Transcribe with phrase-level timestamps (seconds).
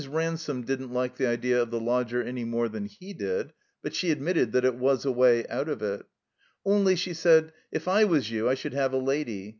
[0.09, 3.53] Ransome didn't like the idea of the lodger any more than he did,
[3.83, 6.07] but she admitted that it was a way out of it.
[6.65, 9.49] "Only," she said, "if I was you I should have a lady.